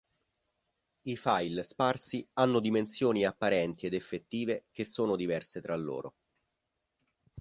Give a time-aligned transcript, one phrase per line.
[1.03, 6.15] I file sparsi hanno dimensioni apparenti ed effettive che sono diverse tra loro.